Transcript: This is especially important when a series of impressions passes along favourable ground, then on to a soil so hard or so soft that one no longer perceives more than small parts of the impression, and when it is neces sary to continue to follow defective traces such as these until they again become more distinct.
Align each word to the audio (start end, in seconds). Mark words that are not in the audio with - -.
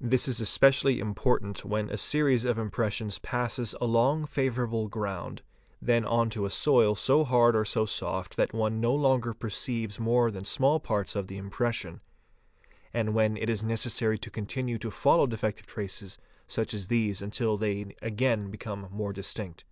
This 0.00 0.26
is 0.26 0.40
especially 0.40 0.98
important 0.98 1.64
when 1.64 1.88
a 1.88 1.96
series 1.96 2.44
of 2.44 2.58
impressions 2.58 3.20
passes 3.20 3.76
along 3.80 4.26
favourable 4.26 4.88
ground, 4.88 5.40
then 5.80 6.04
on 6.04 6.30
to 6.30 6.44
a 6.46 6.50
soil 6.50 6.96
so 6.96 7.22
hard 7.22 7.54
or 7.54 7.64
so 7.64 7.86
soft 7.86 8.34
that 8.36 8.52
one 8.52 8.80
no 8.80 8.92
longer 8.92 9.32
perceives 9.32 10.00
more 10.00 10.32
than 10.32 10.44
small 10.44 10.80
parts 10.80 11.14
of 11.14 11.28
the 11.28 11.36
impression, 11.36 12.00
and 12.92 13.14
when 13.14 13.36
it 13.36 13.48
is 13.48 13.62
neces 13.62 13.90
sary 13.90 14.18
to 14.18 14.30
continue 14.32 14.78
to 14.78 14.90
follow 14.90 15.28
defective 15.28 15.66
traces 15.66 16.18
such 16.48 16.74
as 16.74 16.88
these 16.88 17.22
until 17.22 17.56
they 17.56 17.94
again 18.02 18.50
become 18.50 18.88
more 18.90 19.12
distinct. 19.12 19.64